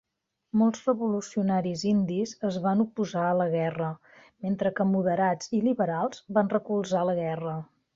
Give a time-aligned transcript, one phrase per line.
[0.59, 3.93] Molts revolucionaris indis es van oposar a la guerra,
[4.49, 7.59] mentre que moderats i liberals van recolzar la guerra.